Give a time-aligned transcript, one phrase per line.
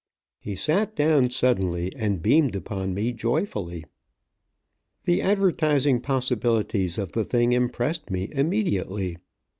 [0.39, 3.85] He sat down suddenly, and beamed upon me joyfully.
[5.03, 9.17] The advertising possibilities of the thing impressed me immediately.